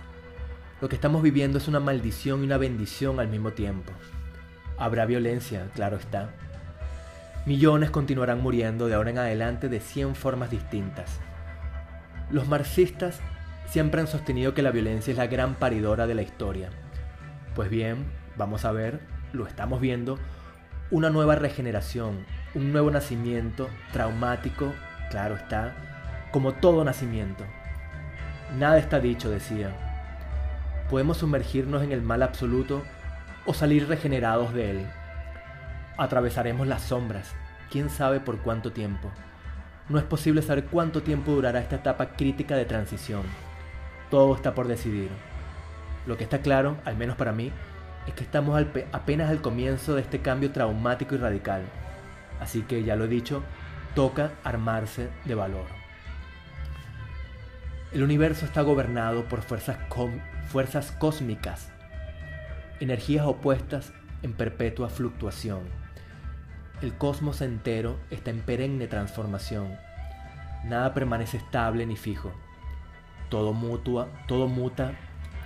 Lo 0.80 0.88
que 0.88 0.96
estamos 0.96 1.22
viviendo 1.22 1.58
es 1.58 1.68
una 1.68 1.78
maldición 1.78 2.42
y 2.42 2.46
una 2.46 2.58
bendición 2.58 3.20
al 3.20 3.28
mismo 3.28 3.52
tiempo. 3.52 3.92
Habrá 4.76 5.06
violencia, 5.06 5.68
claro 5.74 5.98
está. 5.98 6.30
Millones 7.46 7.90
continuarán 7.90 8.42
muriendo 8.42 8.88
de 8.88 8.94
ahora 8.94 9.10
en 9.10 9.18
adelante 9.18 9.68
de 9.68 9.78
100 9.78 10.16
formas 10.16 10.50
distintas. 10.50 11.20
Los 12.30 12.48
marxistas 12.48 13.20
siempre 13.70 14.00
han 14.00 14.08
sostenido 14.08 14.52
que 14.52 14.62
la 14.62 14.72
violencia 14.72 15.12
es 15.12 15.16
la 15.16 15.28
gran 15.28 15.54
paridora 15.54 16.08
de 16.08 16.14
la 16.16 16.22
historia. 16.22 16.70
Pues 17.54 17.70
bien, 17.70 18.04
vamos 18.36 18.64
a 18.64 18.72
ver, 18.72 19.00
lo 19.32 19.46
estamos 19.46 19.80
viendo, 19.80 20.18
una 20.90 21.08
nueva 21.08 21.36
regeneración, 21.36 22.26
un 22.54 22.72
nuevo 22.72 22.90
nacimiento 22.90 23.70
traumático, 23.92 24.72
claro 25.08 25.36
está, 25.36 25.76
como 26.32 26.54
todo 26.54 26.84
nacimiento. 26.84 27.44
Nada 28.58 28.78
está 28.78 28.98
dicho, 28.98 29.30
decía. 29.30 29.70
Podemos 30.90 31.18
sumergirnos 31.18 31.84
en 31.84 31.92
el 31.92 32.02
mal 32.02 32.24
absoluto 32.24 32.82
o 33.46 33.54
salir 33.54 33.86
regenerados 33.86 34.52
de 34.52 34.70
él. 34.70 34.86
Atravesaremos 35.96 36.66
las 36.66 36.82
sombras, 36.82 37.36
quién 37.70 37.88
sabe 37.88 38.18
por 38.18 38.38
cuánto 38.38 38.72
tiempo. 38.72 39.12
No 39.88 39.98
es 39.98 40.04
posible 40.04 40.42
saber 40.42 40.64
cuánto 40.64 41.04
tiempo 41.04 41.30
durará 41.30 41.60
esta 41.60 41.76
etapa 41.76 42.16
crítica 42.16 42.56
de 42.56 42.64
transición. 42.64 43.22
Todo 44.10 44.34
está 44.34 44.54
por 44.54 44.68
decidir. 44.68 45.10
Lo 46.06 46.16
que 46.16 46.24
está 46.24 46.40
claro, 46.40 46.76
al 46.84 46.96
menos 46.96 47.16
para 47.16 47.32
mí, 47.32 47.52
es 48.06 48.14
que 48.14 48.24
estamos 48.24 48.60
apenas 48.92 49.30
al 49.30 49.40
comienzo 49.40 49.94
de 49.94 50.02
este 50.02 50.20
cambio 50.20 50.50
traumático 50.50 51.14
y 51.14 51.18
radical. 51.18 51.62
Así 52.40 52.62
que, 52.62 52.82
ya 52.82 52.96
lo 52.96 53.04
he 53.04 53.08
dicho, 53.08 53.42
toca 53.94 54.32
armarse 54.42 55.10
de 55.24 55.34
valor. 55.34 55.66
El 57.92 58.02
universo 58.02 58.46
está 58.46 58.62
gobernado 58.62 59.24
por 59.24 59.42
fuerzas, 59.42 60.92
cósmicas, 60.98 61.72
energías 62.78 63.26
opuestas 63.26 63.92
en 64.22 64.32
perpetua 64.32 64.88
fluctuación. 64.88 65.60
El 66.82 66.94
cosmos 66.94 67.42
entero 67.42 67.98
está 68.10 68.30
en 68.30 68.40
perenne 68.40 68.86
transformación. 68.86 69.76
Nada 70.64 70.94
permanece 70.94 71.36
estable 71.36 71.84
ni 71.84 71.96
fijo. 71.96 72.32
Todo 73.30 73.54
mutua, 73.54 74.08
todo 74.28 74.48
muta, 74.48 74.92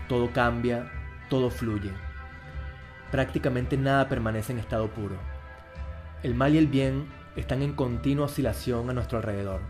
todo 0.09 0.33
cambia, 0.33 0.91
todo 1.29 1.51
fluye. 1.51 1.93
Prácticamente 3.13 3.77
nada 3.77 4.09
permanece 4.09 4.53
en 4.53 4.59
estado 4.59 4.89
puro. 4.89 5.17
El 6.25 6.35
mal 6.35 6.55
y 6.55 6.59
el 6.59 6.67
bien 6.67 7.07
están 7.37 7.63
en 7.63 7.75
continua 7.75 8.27
oscilación 8.27 8.91
a 8.91 8.93
nuestro 8.93 9.19
alrededor. 9.19 9.61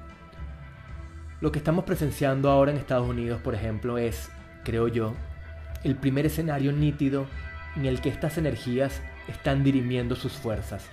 Lo 1.40 1.52
que 1.52 1.58
estamos 1.58 1.84
presenciando 1.84 2.50
ahora 2.50 2.70
en 2.70 2.78
Estados 2.78 3.06
Unidos, 3.08 3.40
por 3.42 3.54
ejemplo, 3.54 3.98
es, 3.98 4.30
creo 4.64 4.88
yo, 4.88 5.12
el 5.82 5.96
primer 5.96 6.24
escenario 6.24 6.72
nítido 6.72 7.26
en 7.76 7.86
el 7.86 8.00
que 8.00 8.08
estas 8.08 8.38
energías 8.38 9.02
están 9.28 9.64
dirimiendo 9.64 10.16
sus 10.16 10.32
fuerzas. 10.32 10.88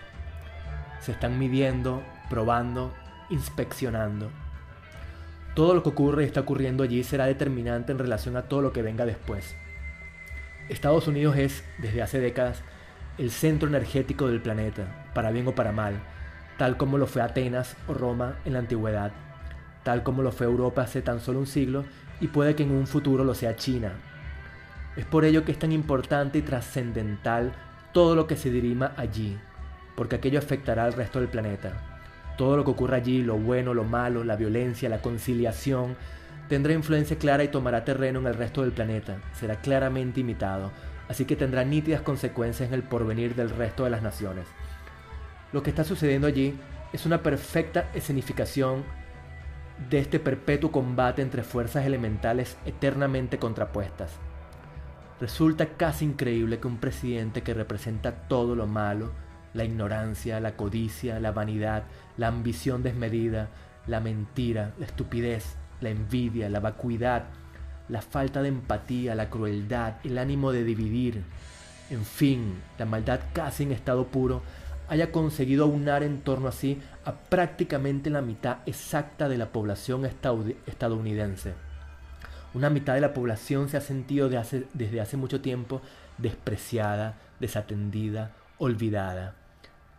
Se 1.00 1.12
están 1.12 1.40
midiendo, 1.40 2.04
probando, 2.30 2.94
inspeccionando. 3.30 4.30
Todo 5.54 5.74
lo 5.74 5.84
que 5.84 5.90
ocurre 5.90 6.24
y 6.24 6.28
está 6.28 6.40
ocurriendo 6.40 6.84
allí 6.84 7.04
será 7.04 7.26
determinante 7.26 7.92
en 7.92 8.00
relación 8.00 8.38
a 8.38 8.44
todo 8.44 8.62
lo 8.62 8.72
que 8.72 8.82
venga 8.82 9.06
después. 9.06 9.56
Estados 10.70 11.08
Unidos 11.08 11.36
es, 11.36 11.66
desde 11.78 12.02
hace 12.02 12.20
décadas, 12.22 12.64
el 13.18 13.32
centro 13.32 13.68
energético 13.68 14.28
del 14.28 14.42
planeta, 14.42 15.10
para 15.14 15.32
bien 15.32 15.46
o 15.50 15.54
para 15.54 15.74
mal, 15.74 16.02
tal 16.58 16.78
como 16.78 16.98
lo 16.98 17.06
fue 17.06 17.22
Atenas 17.22 17.76
o 17.88 17.94
Roma 17.94 18.40
en 18.46 18.54
la 18.54 18.60
antigüedad, 18.60 19.12
tal 19.84 20.04
como 20.04 20.22
lo 20.22 20.32
fue 20.32 20.48
Europa 20.48 20.84
hace 20.84 21.02
tan 21.02 21.20
solo 21.20 21.40
un 21.40 21.48
siglo 21.48 21.84
y 22.22 22.28
puede 22.28 22.56
que 22.56 22.64
en 22.64 22.72
un 22.72 22.88
futuro 22.88 23.26
lo 23.26 23.36
sea 23.36 23.58
China. 23.58 23.92
Es 24.96 25.06
por 25.06 25.26
ello 25.26 25.44
que 25.44 25.52
es 25.52 25.60
tan 25.60 25.74
importante 25.74 26.38
y 26.38 26.44
trascendental 26.44 27.52
todo 27.92 28.16
lo 28.16 28.26
que 28.26 28.38
se 28.38 28.52
dirima 28.52 28.94
allí, 28.96 29.38
porque 29.98 30.16
aquello 30.16 30.40
afectará 30.40 30.86
al 30.86 30.94
resto 30.94 31.20
del 31.20 31.28
planeta. 31.28 31.91
Todo 32.38 32.58
lo 32.58 32.66
que 32.66 32.72
ocurra 32.72 32.98
allí, 32.98 33.22
lo 33.22 33.38
bueno, 33.38 33.74
lo 33.74 33.84
malo, 33.84 34.24
la 34.24 34.36
violencia, 34.36 34.90
la 34.90 35.02
conciliación, 35.02 35.96
tendrá 36.48 36.74
influencia 36.74 37.18
clara 37.18 37.44
y 37.44 37.48
tomará 37.50 37.86
terreno 37.86 38.20
en 38.20 38.28
el 38.28 38.34
resto 38.34 38.62
del 38.62 38.72
planeta, 38.72 39.18
será 39.34 39.58
claramente 39.58 40.20
imitado, 40.20 40.72
así 41.08 41.26
que 41.26 41.36
tendrá 41.36 41.64
nítidas 41.64 42.02
consecuencias 42.02 42.68
en 42.68 42.74
el 42.74 42.84
porvenir 42.84 43.36
del 43.36 43.50
resto 43.50 43.84
de 43.84 43.90
las 43.90 44.02
naciones. 44.02 44.48
Lo 45.54 45.64
que 45.64 45.70
está 45.70 45.84
sucediendo 45.84 46.28
allí 46.28 46.56
es 46.94 47.06
una 47.06 47.24
perfecta 47.24 47.90
escenificación 47.94 48.84
de 49.90 50.00
este 50.00 50.20
perpetuo 50.20 50.72
combate 50.72 51.22
entre 51.22 51.44
fuerzas 51.44 51.86
elementales 51.86 52.58
eternamente 52.66 53.40
contrapuestas. 53.40 54.12
Resulta 55.20 55.68
casi 55.78 56.06
increíble 56.06 56.60
que 56.60 56.68
un 56.68 56.78
presidente 56.78 57.44
que 57.44 57.54
representa 57.54 58.12
todo 58.28 58.56
lo 58.56 58.68
malo, 58.68 59.12
la 59.54 59.64
ignorancia, 59.64 60.40
la 60.40 60.56
codicia, 60.56 61.20
la 61.20 61.32
vanidad, 61.32 61.84
la 62.18 62.28
ambición 62.28 62.84
desmedida, 62.84 63.50
la 63.88 64.00
mentira, 64.00 64.74
la 64.80 64.86
estupidez, 64.86 65.56
la 65.82 65.90
envidia, 65.90 66.50
la 66.50 66.60
vacuidad, 66.60 67.26
la 67.90 68.02
falta 68.02 68.42
de 68.42 68.50
empatía, 68.50 69.16
la 69.16 69.30
crueldad, 69.30 69.96
el 70.04 70.18
ánimo 70.18 70.52
de 70.52 70.64
dividir, 70.64 71.24
en 71.90 72.06
fin, 72.06 72.62
la 72.78 72.86
maldad 72.86 73.20
casi 73.34 73.64
en 73.64 73.72
estado 73.72 74.08
puro, 74.08 74.42
haya 74.88 75.12
conseguido 75.12 75.66
aunar 75.66 76.04
en 76.04 76.22
torno 76.22 76.48
a 76.48 76.52
sí 76.52 76.80
a 77.06 77.14
prácticamente 77.14 78.10
la 78.10 78.22
mitad 78.22 78.58
exacta 78.66 79.30
de 79.30 79.38
la 79.38 79.52
población 79.52 80.06
estadounidense. 80.06 81.54
Una 82.54 82.70
mitad 82.70 82.94
de 82.96 83.02
la 83.02 83.14
población 83.14 83.70
se 83.70 83.78
ha 83.78 83.82
sentido 83.82 84.30
desde 84.30 85.02
hace 85.02 85.16
mucho 85.16 85.40
tiempo 85.40 85.82
despreciada, 86.18 87.18
desatendida, 87.40 88.32
olvidada. 88.58 89.36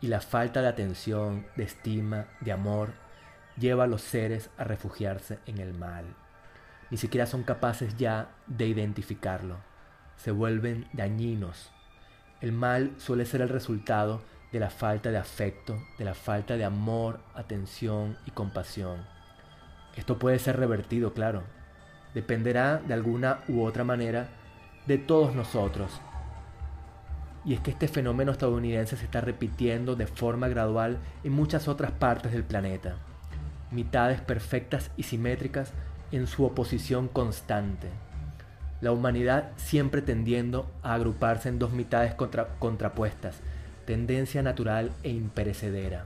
Y 0.03 0.09
la 0.09 0.21
falta 0.21 0.61
de 0.61 0.69
atención, 0.69 1.47
de 1.57 1.63
estima, 1.63 2.27
de 2.41 2.53
amor, 2.53 2.93
lleva 3.57 3.85
a 3.85 3.87
los 3.87 4.03
seres 4.03 4.51
a 4.59 4.65
refugiarse 4.65 5.39
en 5.47 5.59
el 5.59 5.73
mal. 5.73 6.05
Ni 6.91 6.99
siquiera 6.99 7.25
son 7.25 7.43
capaces 7.43 7.97
ya 7.97 8.29
de 8.47 8.67
identificarlo. 8.67 9.57
Se 10.17 10.31
vuelven 10.31 10.89
dañinos. 10.93 11.71
El 12.43 12.53
mal 12.53 12.93
suele 12.99 13.25
ser 13.25 13.41
el 13.41 13.49
resultado 13.49 14.21
de 14.53 14.61
la 14.61 14.69
falta 14.69 15.11
de 15.11 15.17
afecto, 15.17 15.83
de 15.99 16.05
la 16.05 16.15
falta 16.15 16.57
de 16.57 16.65
amor, 16.65 17.21
atención 17.35 18.19
y 18.27 18.33
compasión. 18.33 19.07
Esto 19.97 20.19
puede 20.19 20.39
ser 20.39 20.59
revertido, 20.59 21.15
claro. 21.15 21.45
Dependerá 22.13 22.79
de 22.79 22.93
alguna 22.93 23.41
u 23.49 23.63
otra 23.63 23.85
manera 23.85 24.29
de 24.87 24.99
todos 24.99 25.35
nosotros. 25.35 26.01
Y 27.45 27.55
es 27.55 27.61
que 27.61 27.73
este 27.73 27.89
fenómeno 27.89 28.33
estadounidense 28.33 28.97
se 28.97 29.05
está 29.05 29.21
repitiendo 29.21 29.97
de 29.97 30.07
forma 30.07 30.49
gradual 30.49 30.99
en 31.25 31.33
muchas 31.33 31.69
otras 31.69 31.91
partes 31.91 32.33
del 32.33 32.45
planeta 32.45 32.97
mitades 33.73 34.21
perfectas 34.21 34.91
y 34.97 35.05
simétricas 35.05 35.73
en 36.13 36.27
su 36.27 36.45
oposición 36.45 37.09
constante. 37.09 37.89
La 38.81 38.93
humanidad 38.93 39.51
siempre 39.57 40.03
tendiendo 40.03 40.71
a 40.83 40.95
agruparse 40.95 41.49
en 41.49 41.59
dos 41.59 41.73
mitades 41.73 42.15
contrapuestas, 42.59 43.37
tendencia 43.87 44.43
natural 44.43 44.93
e 45.03 45.11
imperecedera. 45.11 46.05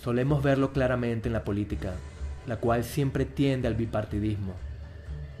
Solemos 0.00 0.42
verlo 0.42 0.72
claramente 0.72 1.28
en 1.28 1.32
la 1.32 1.44
política, 1.44 1.92
la 2.46 2.56
cual 2.56 2.84
siempre 2.84 3.24
tiende 3.24 3.68
al 3.68 3.74
bipartidismo, 3.74 4.54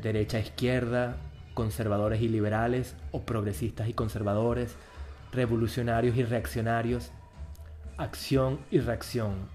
derecha-izquierda, 0.02 1.16
conservadores 1.54 2.20
y 2.20 2.28
liberales, 2.28 2.94
o 3.10 3.22
progresistas 3.22 3.88
y 3.88 3.92
conservadores, 3.92 4.76
revolucionarios 5.32 6.16
y 6.16 6.24
reaccionarios, 6.24 7.10
acción 7.96 8.60
y 8.70 8.80
reacción, 8.80 9.48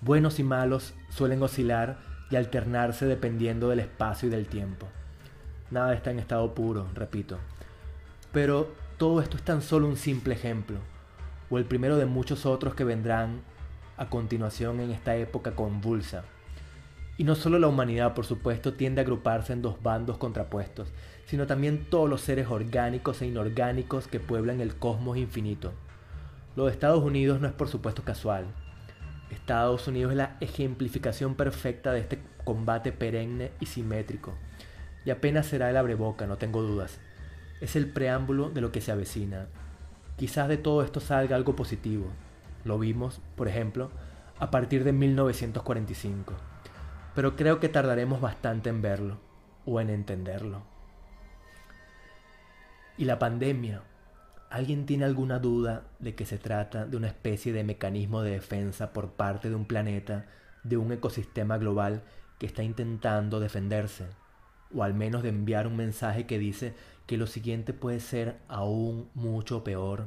buenos 0.00 0.38
y 0.38 0.42
malos 0.42 0.94
suelen 1.08 1.42
oscilar 1.42 1.98
y 2.30 2.36
alternarse 2.36 3.06
dependiendo 3.06 3.68
del 3.68 3.80
espacio 3.80 4.28
y 4.28 4.30
del 4.30 4.46
tiempo. 4.46 4.86
Nada 5.70 5.94
está 5.94 6.10
en 6.10 6.18
estado 6.18 6.54
puro, 6.54 6.88
repito. 6.94 7.38
Pero 8.32 8.74
todo 8.98 9.20
esto 9.22 9.36
es 9.36 9.42
tan 9.42 9.62
solo 9.62 9.86
un 9.86 9.96
simple 9.96 10.34
ejemplo, 10.34 10.78
o 11.50 11.58
el 11.58 11.64
primero 11.64 11.96
de 11.96 12.06
muchos 12.06 12.44
otros 12.46 12.74
que 12.74 12.84
vendrán 12.84 13.42
a 13.96 14.08
continuación 14.08 14.80
en 14.80 14.90
esta 14.90 15.16
época 15.16 15.54
convulsa. 15.54 16.24
Y 17.16 17.24
no 17.24 17.36
solo 17.36 17.58
la 17.58 17.68
humanidad, 17.68 18.14
por 18.14 18.26
supuesto, 18.26 18.74
tiende 18.74 19.00
a 19.00 19.04
agruparse 19.04 19.52
en 19.52 19.62
dos 19.62 19.80
bandos 19.82 20.18
contrapuestos, 20.18 20.88
sino 21.26 21.46
también 21.46 21.88
todos 21.88 22.10
los 22.10 22.20
seres 22.20 22.48
orgánicos 22.48 23.22
e 23.22 23.26
inorgánicos 23.26 24.08
que 24.08 24.18
pueblan 24.18 24.60
el 24.60 24.74
cosmos 24.74 25.16
infinito. 25.16 25.72
Lo 26.56 26.66
de 26.66 26.72
Estados 26.72 27.02
Unidos 27.04 27.40
no 27.40 27.46
es 27.46 27.52
por 27.52 27.68
supuesto 27.68 28.02
casual. 28.02 28.46
Estados 29.30 29.86
Unidos 29.86 30.12
es 30.12 30.16
la 30.16 30.36
ejemplificación 30.40 31.34
perfecta 31.34 31.92
de 31.92 32.00
este 32.00 32.18
combate 32.44 32.92
perenne 32.92 33.52
y 33.60 33.66
simétrico. 33.66 34.34
Y 35.04 35.10
apenas 35.10 35.46
será 35.46 35.70
el 35.70 35.76
abreboca, 35.76 36.26
no 36.26 36.36
tengo 36.36 36.62
dudas. 36.62 36.98
Es 37.60 37.76
el 37.76 37.88
preámbulo 37.90 38.50
de 38.50 38.60
lo 38.60 38.72
que 38.72 38.80
se 38.80 38.92
avecina. 38.92 39.46
Quizás 40.16 40.48
de 40.48 40.56
todo 40.56 40.82
esto 40.82 41.00
salga 41.00 41.36
algo 41.36 41.56
positivo. 41.56 42.06
Lo 42.64 42.78
vimos, 42.78 43.20
por 43.36 43.48
ejemplo, 43.48 43.90
a 44.38 44.50
partir 44.50 44.84
de 44.84 44.92
1945. 44.92 46.34
Pero 47.14 47.36
creo 47.36 47.60
que 47.60 47.68
tardaremos 47.68 48.20
bastante 48.20 48.70
en 48.70 48.82
verlo 48.82 49.18
o 49.64 49.80
en 49.80 49.90
entenderlo. 49.90 50.62
Y 52.96 53.04
la 53.04 53.18
pandemia, 53.18 53.82
¿Alguien 54.54 54.86
tiene 54.86 55.04
alguna 55.04 55.40
duda 55.40 55.82
de 55.98 56.14
que 56.14 56.24
se 56.26 56.38
trata 56.38 56.86
de 56.86 56.96
una 56.96 57.08
especie 57.08 57.52
de 57.52 57.64
mecanismo 57.64 58.22
de 58.22 58.30
defensa 58.30 58.92
por 58.92 59.10
parte 59.10 59.48
de 59.48 59.56
un 59.56 59.64
planeta, 59.64 60.26
de 60.62 60.76
un 60.76 60.92
ecosistema 60.92 61.58
global 61.58 62.04
que 62.38 62.46
está 62.46 62.62
intentando 62.62 63.40
defenderse, 63.40 64.06
o 64.72 64.84
al 64.84 64.94
menos 64.94 65.24
de 65.24 65.30
enviar 65.30 65.66
un 65.66 65.74
mensaje 65.74 66.26
que 66.26 66.38
dice 66.38 66.72
que 67.08 67.16
lo 67.16 67.26
siguiente 67.26 67.72
puede 67.72 67.98
ser 67.98 68.36
aún 68.46 69.10
mucho 69.14 69.64
peor. 69.64 70.06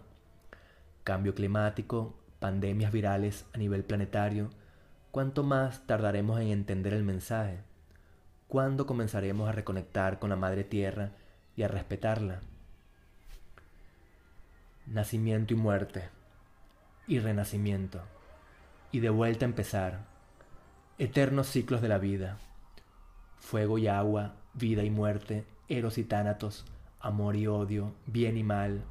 Cambio 1.04 1.36
climático, 1.36 2.16
pandemias 2.40 2.94
virales 2.94 3.46
a 3.54 3.58
nivel 3.58 3.84
planetario, 3.84 4.50
¿cuánto 5.12 5.44
más 5.44 5.86
tardaremos 5.86 6.40
en 6.40 6.48
entender 6.48 6.94
el 6.94 7.04
mensaje? 7.04 7.60
¿Cuándo 8.48 8.86
comenzaremos 8.86 9.50
a 9.50 9.52
reconectar 9.52 10.20
con 10.20 10.30
la 10.30 10.36
Madre 10.36 10.64
Tierra 10.64 11.12
y 11.56 11.64
a 11.64 11.68
respetarla? 11.68 12.42
Nacimiento 14.86 15.54
y 15.54 15.58
muerte, 15.58 16.10
y 17.08 17.20
renacimiento, 17.20 18.02
y 18.92 19.00
de 19.00 19.10
vuelta 19.10 19.46
a 19.46 19.50
empezar, 19.50 20.06
eternos 20.98 21.48
ciclos 21.48 21.82
de 21.82 21.90
la 21.90 21.98
vida, 21.98 22.38
fuego 23.38 23.78
y 23.78 23.88
agua, 23.88 24.36
vida 24.54 24.84
y 24.84 24.90
muerte, 24.90 25.46
eros 25.68 25.98
y 25.98 26.04
tánatos, 26.04 26.66
amor 27.00 27.36
y 27.36 27.48
odio, 27.48 27.94
bien 28.06 28.38
y 28.38 28.44
mal, 28.44 28.84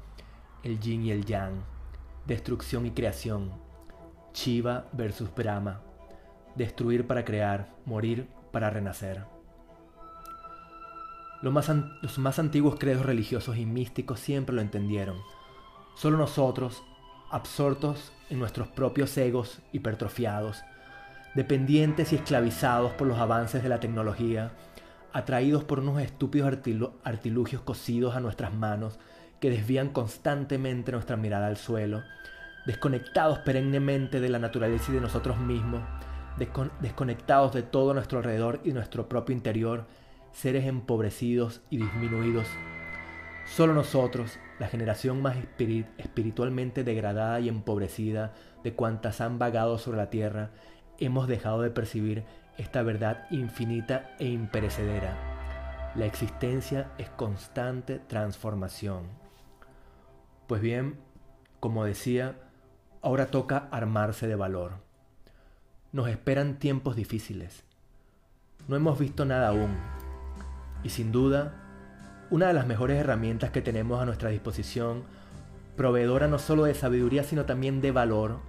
el 0.63 0.79
yin 0.79 1.03
y 1.03 1.11
el 1.11 1.25
yang, 1.25 1.63
destrucción 2.25 2.85
y 2.85 2.91
creación, 2.91 3.51
Shiva 4.33 4.87
versus 4.93 5.33
Brahma, 5.33 5.81
destruir 6.57 7.07
para 7.07 7.23
crear, 7.23 7.69
morir 7.85 8.27
para 8.51 8.69
renacer. 8.69 9.23
Los 11.41 11.53
más, 11.53 11.69
los 12.01 12.17
más 12.17 12.39
antiguos 12.39 12.77
credos 12.79 13.05
religiosos 13.05 13.57
y 13.57 13.65
místicos 13.65 14.19
siempre 14.19 14.55
lo 14.55 14.61
entendieron. 14.61 15.17
Solo 15.95 16.17
nosotros, 16.17 16.83
absortos 17.29 18.11
en 18.29 18.39
nuestros 18.39 18.67
propios 18.69 19.15
egos 19.17 19.59
hipertrofiados, 19.71 20.63
dependientes 21.35 22.11
y 22.11 22.15
esclavizados 22.15 22.91
por 22.93 23.07
los 23.07 23.19
avances 23.19 23.61
de 23.61 23.69
la 23.69 23.79
tecnología, 23.79 24.51
atraídos 25.13 25.63
por 25.63 25.79
unos 25.79 26.01
estúpidos 26.01 26.51
artilugios 27.03 27.61
cosidos 27.61 28.15
a 28.15 28.19
nuestras 28.19 28.53
manos 28.53 28.99
que 29.39 29.51
desvían 29.51 29.89
constantemente 29.89 30.91
nuestra 30.91 31.17
mirada 31.17 31.47
al 31.47 31.57
suelo, 31.57 32.01
desconectados 32.65 33.39
perennemente 33.39 34.19
de 34.19 34.29
la 34.29 34.39
naturaleza 34.39 34.91
y 34.91 34.95
de 34.95 35.01
nosotros 35.01 35.37
mismos, 35.37 35.81
desconectados 36.37 37.53
de 37.53 37.63
todo 37.63 37.93
nuestro 37.93 38.19
alrededor 38.19 38.59
y 38.63 38.71
nuestro 38.71 39.09
propio 39.09 39.35
interior, 39.35 39.85
seres 40.31 40.65
empobrecidos 40.65 41.61
y 41.69 41.77
disminuidos. 41.77 42.47
Solo 43.45 43.73
nosotros, 43.73 44.39
la 44.59 44.67
generación 44.67 45.21
más 45.21 45.37
espiritualmente 45.97 46.83
degradada 46.83 47.39
y 47.39 47.49
empobrecida 47.49 48.33
de 48.63 48.73
cuantas 48.73 49.21
han 49.21 49.39
vagado 49.39 49.77
sobre 49.77 49.97
la 49.97 50.09
tierra, 50.09 50.51
hemos 50.99 51.27
dejado 51.27 51.61
de 51.61 51.71
percibir 51.71 52.25
esta 52.57 52.83
verdad 52.83 53.25
infinita 53.31 54.15
e 54.19 54.27
imperecedera. 54.27 55.15
La 55.95 56.05
existencia 56.05 56.91
es 56.97 57.09
constante 57.09 57.99
transformación. 57.99 59.05
Pues 60.47 60.61
bien, 60.61 60.99
como 61.59 61.85
decía, 61.85 62.35
ahora 63.01 63.27
toca 63.27 63.67
armarse 63.71 64.27
de 64.27 64.35
valor. 64.35 64.86
Nos 65.93 66.09
esperan 66.09 66.59
tiempos 66.59 66.95
difíciles. 66.95 67.63
No 68.67 68.75
hemos 68.75 68.99
visto 68.99 69.23
nada 69.23 69.47
aún. 69.47 69.75
Y 70.83 70.89
sin 70.89 71.13
duda, 71.13 71.53
una 72.29 72.47
de 72.47 72.53
las 72.53 72.67
mejores 72.67 72.97
herramientas 72.97 73.51
que 73.51 73.61
tenemos 73.61 74.01
a 74.01 74.05
nuestra 74.05 74.29
disposición, 74.29 75.03
proveedora 75.77 76.27
no 76.27 76.39
solo 76.39 76.65
de 76.65 76.73
sabiduría, 76.73 77.23
sino 77.23 77.45
también 77.45 77.79
de 77.79 77.91
valor, 77.91 78.39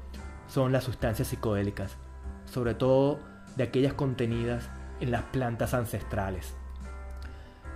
son 0.49 0.73
las 0.73 0.83
sustancias 0.83 1.29
psicodélicas, 1.29 1.97
sobre 2.45 2.75
todo 2.75 3.21
de 3.57 3.65
aquellas 3.65 3.93
contenidas 3.93 4.69
en 4.99 5.13
las 5.13 5.23
plantas 5.25 5.75
ancestrales. 5.75 6.57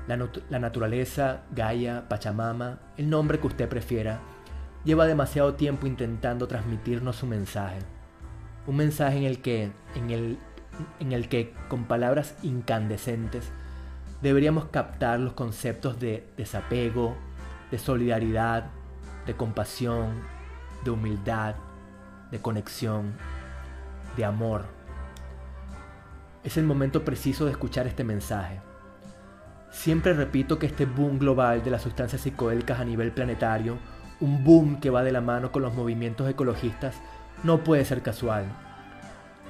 La, 0.09 0.29
la, 0.51 0.59
naturaleza, 0.59 1.43
Gaia, 1.53 2.09
Pachamama, 2.09 2.81
el 2.97 3.09
nombre 3.09 3.39
que 3.39 3.47
usted 3.47 3.69
prefiera, 3.69 4.19
lleva 4.85 5.07
demasiado 5.07 5.55
tiempo 5.55 5.87
intentando 5.87 6.49
transmitirnos 6.49 7.15
su 7.15 7.27
mensaje. 7.29 7.79
Un 8.67 8.77
mensaje 8.77 9.19
en 9.19 9.25
el 9.25 9.41
que, 9.43 9.73
en 9.95 10.11
el, 10.11 10.39
en 11.01 11.13
el 11.13 11.29
que 11.29 11.53
con 11.69 11.85
palabras 11.85 12.37
incandescentes, 12.43 13.51
deberíamos 14.23 14.67
captar 14.67 15.19
los 15.19 15.33
conceptos 15.33 15.99
de 15.99 16.29
desapego, 16.37 17.17
de 17.71 17.79
solidaridad, 17.79 18.71
de 19.27 19.35
compasión, 19.35 20.23
de 20.85 20.91
humildad, 20.91 21.57
de 22.31 22.41
conexión, 22.41 23.15
de 24.17 24.25
amor. 24.25 24.65
Es 26.45 26.57
el 26.57 26.65
momento 26.65 27.05
preciso 27.05 27.45
de 27.45 27.53
escuchar 27.53 27.87
este 27.87 28.05
mensaje. 28.05 28.61
Siempre 29.71 30.13
repito 30.13 30.59
que 30.59 30.67
este 30.67 30.87
boom 30.87 31.19
global 31.19 31.65
de 31.65 31.71
las 31.71 31.83
sustancias 31.83 32.21
psicodélicas 32.21 32.79
a 32.79 32.85
nivel 32.85 33.11
planetario, 33.13 33.79
un 34.21 34.45
boom 34.45 34.81
que 34.81 34.91
va 34.91 35.03
de 35.03 35.13
la 35.13 35.21
mano 35.21 35.51
con 35.51 35.63
los 35.63 35.75
movimientos 35.75 36.29
ecologistas, 36.29 37.01
no 37.43 37.65
puede 37.65 37.85
ser 37.85 38.03
casual. 38.03 38.47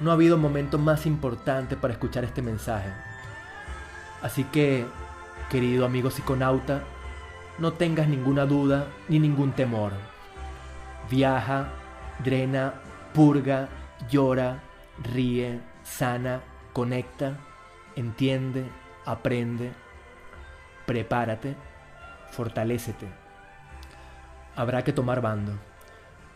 No 0.01 0.11
ha 0.11 0.13
habido 0.13 0.37
momento 0.37 0.77
más 0.77 1.05
importante 1.05 1.77
para 1.77 1.93
escuchar 1.93 2.23
este 2.23 2.41
mensaje. 2.41 2.91
Así 4.21 4.43
que, 4.45 4.85
querido 5.49 5.85
amigo 5.85 6.09
psiconauta, 6.09 6.83
no 7.59 7.73
tengas 7.73 8.07
ninguna 8.07 8.45
duda 8.45 8.87
ni 9.09 9.19
ningún 9.19 9.51
temor. 9.51 9.91
Viaja, 11.09 11.69
drena, 12.23 12.73
purga, 13.13 13.69
llora, 14.09 14.63
ríe, 15.03 15.59
sana, 15.83 16.41
conecta, 16.71 17.37
entiende, 17.95 18.65
aprende, 19.05 19.71
prepárate, 20.85 21.55
fortalécete. 22.31 23.07
Habrá 24.55 24.83
que 24.83 24.93
tomar 24.93 25.21
bando 25.21 25.53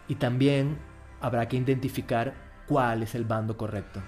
y 0.07 0.15
también 0.15 0.77
habrá 1.21 1.47
que 1.47 1.58
identificar 1.58 2.34
cuál 2.67 3.03
es 3.03 3.15
el 3.15 3.25
bando 3.25 3.58
correcto 3.58 4.01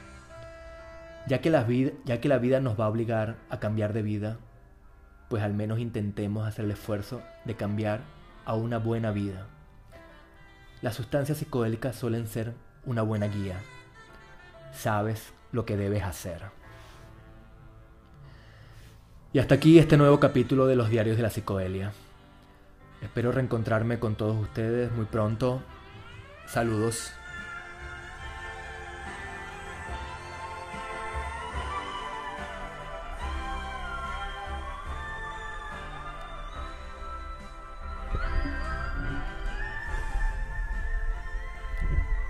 ya 1.29 1.41
que, 1.41 1.51
la 1.51 1.63
vida, 1.63 1.91
ya 2.05 2.19
que 2.19 2.27
la 2.27 2.39
vida 2.39 2.59
nos 2.59 2.79
va 2.79 2.85
a 2.85 2.89
obligar 2.89 3.35
a 3.51 3.59
cambiar 3.59 3.93
de 3.93 4.01
vida, 4.01 4.37
pues 5.29 5.43
al 5.43 5.53
menos 5.53 5.79
intentemos 5.79 6.47
hacer 6.47 6.65
el 6.65 6.71
esfuerzo 6.71 7.21
de 7.45 7.55
cambiar 7.55 8.01
a 8.45 8.55
una 8.55 8.79
buena 8.79 9.11
vida. 9.11 9.45
Las 10.81 10.95
sustancias 10.95 11.37
psicodélicas 11.37 11.95
suelen 11.95 12.27
ser 12.27 12.53
una 12.83 13.03
buena 13.03 13.27
guía. 13.27 13.59
Sabes 14.73 15.33
lo 15.51 15.65
que 15.65 15.77
debes 15.77 16.03
hacer. 16.03 16.41
Y 19.31 19.37
hasta 19.37 19.55
aquí 19.55 19.77
este 19.77 19.97
nuevo 19.97 20.19
capítulo 20.19 20.65
de 20.65 20.75
los 20.75 20.89
diarios 20.89 21.15
de 21.15 21.23
la 21.23 21.29
psicodelia. 21.29 21.91
Espero 23.03 23.31
reencontrarme 23.31 23.99
con 23.99 24.15
todos 24.15 24.35
ustedes 24.35 24.91
muy 24.93 25.05
pronto. 25.05 25.61
Saludos. 26.51 27.18